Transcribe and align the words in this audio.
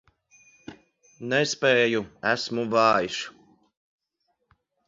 Nespēju, 1.33 2.01
esmu 2.31 2.65
vājš. 2.75 3.23